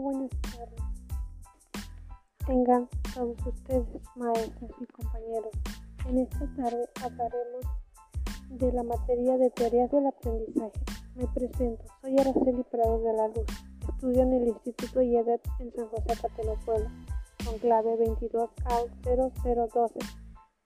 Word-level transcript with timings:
buenas 0.00 0.30
tardes. 0.42 0.82
Tengan 2.46 2.88
todos 3.14 3.36
ustedes, 3.46 3.86
maestros 4.14 4.70
y 4.80 4.86
compañeros. 4.86 5.50
En 6.06 6.18
esta 6.18 6.46
tarde 6.54 6.88
hablaremos 7.02 7.66
de 8.50 8.72
la 8.72 8.82
materia 8.82 9.36
de 9.38 9.50
teorías 9.50 9.90
del 9.90 10.06
aprendizaje. 10.06 10.80
Me 11.14 11.26
presento, 11.28 11.84
soy 12.02 12.18
Araceli 12.18 12.62
Prado 12.70 12.98
de 13.00 13.12
la 13.12 13.28
Luz. 13.28 13.46
Estudio 13.88 14.22
en 14.22 14.32
el 14.34 14.48
Instituto 14.48 15.00
IEDEP 15.00 15.40
en 15.60 15.72
San 15.74 15.88
José 15.88 16.20
Cateno 16.20 16.54
Puebla, 16.64 16.90
con 17.44 17.58
clave 17.58 17.96
22 17.96 18.50
a 18.66 18.80
0012. 19.02 19.98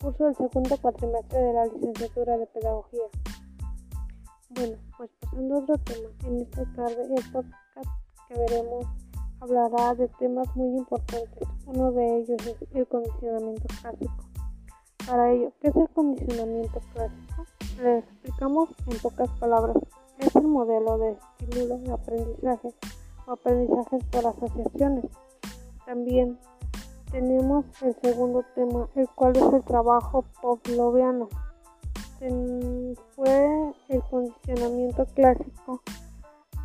Curso 0.01 0.25
del 0.25 0.37
segundo 0.37 0.77
cuatrimestre 0.79 1.39
de 1.39 1.53
la 1.53 1.67
licenciatura 1.67 2.37
de 2.37 2.47
Pedagogía. 2.47 3.05
Bueno, 4.51 4.77
pues 4.97 5.11
pasando 5.21 5.55
a 5.55 5.59
otro 5.59 5.79
tema. 5.79 6.09
En 6.25 6.41
esta 6.41 6.65
tarde 6.75 7.05
el 7.05 7.33
podcast 7.33 7.89
que 8.29 8.35
veremos 8.35 8.87
hablará 9.41 9.95
de 9.95 10.09
temas 10.19 10.55
muy 10.55 10.79
importantes. 10.79 11.49
Uno 11.67 11.93
de 11.93 12.19
ellos 12.19 12.47
es 12.47 12.57
el 12.75 12.87
condicionamiento 12.87 13.67
clásico. 13.81 14.15
Para 15.07 15.31
ello, 15.33 15.53
¿qué 15.61 15.69
es 15.69 15.77
el 15.77 15.89
condicionamiento 15.89 16.81
clásico? 16.93 17.47
Le 17.83 17.99
explicamos 17.99 18.69
en 18.87 18.99
pocas 18.99 19.29
palabras. 19.39 19.77
Es 20.19 20.37
el 20.37 20.47
modelo 20.47 20.99
de 20.99 21.17
estímulo 21.39 21.79
de 21.79 21.93
aprendizaje 21.93 22.69
o 23.27 23.33
aprendizajes 23.33 24.05
por 24.05 24.27
asociaciones. 24.27 25.05
También 25.87 26.39
tenemos 27.11 27.65
el 27.83 27.97
segundo 28.03 28.45
tema, 28.55 28.89
el 28.95 29.09
cual 29.09 29.37
es 29.37 29.53
el 29.53 29.65
trabajo 29.65 30.25
pavloviano 30.43 31.29
fue 33.17 33.73
el 33.89 34.03
condicionamiento 34.11 35.07
clásico 35.15 35.83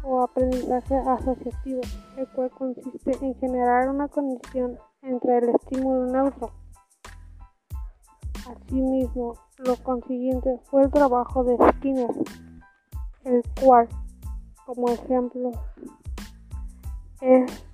o 0.05 0.21
aprendizaje 0.21 0.95
asociativo, 0.95 1.81
el 2.17 2.27
cual 2.29 2.51
consiste 2.51 3.11
en 3.25 3.35
generar 3.35 3.89
una 3.89 4.07
condición 4.07 4.77
entre 5.01 5.39
el 5.39 5.49
estímulo 5.49 6.05
neutro. 6.05 6.51
Asimismo, 8.47 9.33
lo 9.57 9.75
consiguiente 9.77 10.59
fue 10.65 10.83
el 10.83 10.91
trabajo 10.91 11.43
de 11.43 11.57
Skinner, 11.71 12.11
el 13.23 13.41
cual, 13.59 13.89
como 14.65 14.89
ejemplo, 14.89 15.51
es 17.21 17.65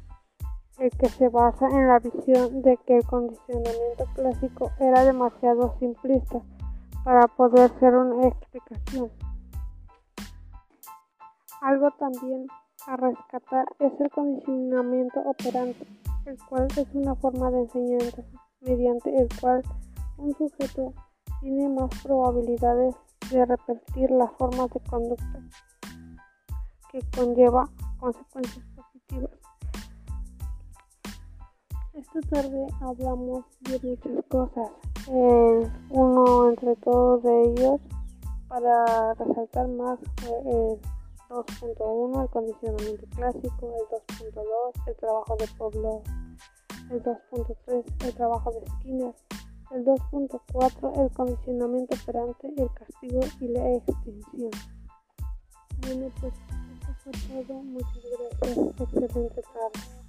el 0.79 0.89
que 0.91 1.09
se 1.09 1.27
basa 1.29 1.67
en 1.67 1.87
la 1.87 1.99
visión 1.99 2.61
de 2.61 2.77
que 2.85 2.97
el 2.97 3.05
condicionamiento 3.05 4.05
clásico 4.15 4.71
era 4.79 5.03
demasiado 5.03 5.75
simplista 5.79 6.41
para 7.03 7.27
poder 7.27 7.71
ser 7.79 7.95
una 7.95 8.27
explicación. 8.27 9.11
Algo 11.61 11.91
también 11.91 12.47
a 12.87 12.97
rescatar 12.97 13.67
es 13.77 13.93
el 13.99 14.09
condicionamiento 14.09 15.19
operante, 15.19 15.85
el 16.25 16.35
cual 16.49 16.67
es 16.75 16.87
una 16.93 17.13
forma 17.13 17.51
de 17.51 17.59
enseñanza 17.59 18.23
mediante 18.61 19.15
el 19.15 19.29
cual 19.39 19.61
un 20.17 20.33
sujeto 20.33 20.91
tiene 21.39 21.69
más 21.69 21.91
probabilidades 22.01 22.95
de 23.29 23.45
repetir 23.45 24.09
las 24.09 24.31
formas 24.39 24.71
de 24.71 24.79
conducta 24.89 25.39
que 26.91 26.99
conlleva 27.15 27.69
consecuencias 27.99 28.65
positivas. 28.75 29.31
Esta 31.93 32.21
tarde 32.21 32.67
hablamos 32.81 33.45
de 33.59 33.79
muchas 33.83 34.25
cosas, 34.29 34.71
uno 35.91 36.49
entre 36.49 36.75
todos 36.77 37.21
de 37.21 37.43
ellos 37.43 37.81
para 38.47 39.13
resaltar 39.13 39.67
más 39.67 39.99
fue 40.17 40.79
2.1 41.31 42.23
el 42.23 42.29
condicionamiento 42.29 43.05
clásico, 43.15 43.73
el 43.79 44.33
2.2 44.33 44.87
el 44.87 44.95
trabajo 44.97 45.35
de 45.37 45.47
Pablo, 45.57 46.03
el 46.91 47.03
2.3 47.03 48.05
el 48.05 48.13
trabajo 48.13 48.51
de 48.51 48.67
Skinner, 48.67 49.15
el 49.71 49.85
2.4 49.85 51.01
el 51.05 51.11
condicionamiento 51.11 51.95
operante, 51.95 52.53
el 52.57 52.69
castigo 52.73 53.21
y 53.39 53.47
la 53.47 53.75
extensión. 53.75 54.51
Bueno 55.87 56.11
pues 56.19 56.33
eso 56.33 57.11
fue 57.29 57.45
todo, 57.45 57.63
muchas 57.63 58.03
gracias, 58.41 58.81
excelente 58.81 59.41
tarde. 59.41 60.01